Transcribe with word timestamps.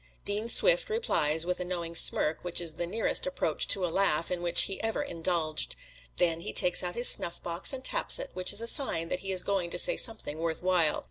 Dean 0.25 0.49
Swift 0.49 0.89
replies 0.89 1.45
with 1.45 1.59
a 1.59 1.63
knowing 1.63 1.93
smirk, 1.93 2.43
which 2.43 2.59
is 2.59 2.73
the 2.73 2.87
nearest 2.87 3.27
approach 3.27 3.67
to 3.67 3.85
a 3.85 3.85
laugh 3.89 4.31
in 4.31 4.41
which 4.41 4.63
he 4.63 4.81
ever 4.81 5.03
indulged. 5.03 5.75
Then 6.17 6.39
he 6.39 6.53
takes 6.53 6.81
out 6.81 6.95
his 6.95 7.07
snuffbox 7.07 7.71
and 7.71 7.85
taps 7.85 8.17
it, 8.17 8.31
which 8.33 8.51
is 8.51 8.61
a 8.61 8.67
sign 8.67 9.09
that 9.09 9.19
he 9.19 9.31
is 9.31 9.43
going 9.43 9.69
to 9.69 9.77
say 9.77 9.95
something 9.97 10.39
worth 10.39 10.63
while. 10.63 10.99